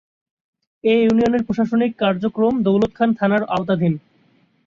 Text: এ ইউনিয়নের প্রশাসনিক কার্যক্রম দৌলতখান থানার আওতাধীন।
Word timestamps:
এ 0.83 0.93
ইউনিয়নের 1.01 1.45
প্রশাসনিক 1.47 1.91
কার্যক্রম 1.99 2.53
দৌলতখান 2.63 3.09
থানার 3.19 3.43
আওতাধীন। 3.49 3.93